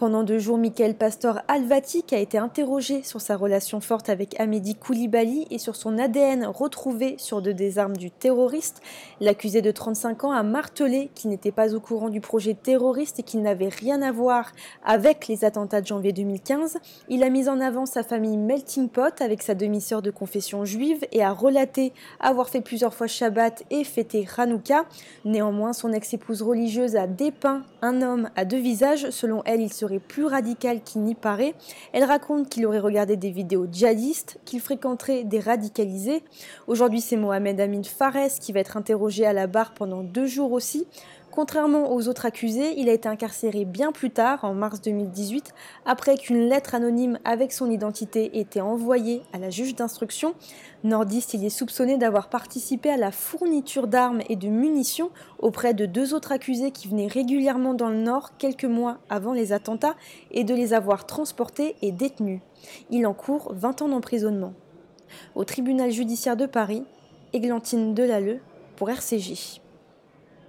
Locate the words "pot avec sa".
18.88-19.54